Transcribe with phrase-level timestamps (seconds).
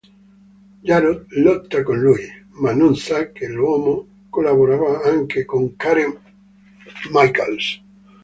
[0.81, 2.23] Jarod lotta con lui,
[2.61, 6.17] ma non sa che l'uomo collaborava anche con Karen
[7.11, 7.67] Michaels.